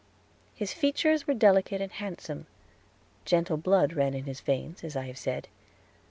[0.55, 2.47] His features were delicate and handsome;
[3.23, 5.47] gentle blood ran in his veins, as I have said.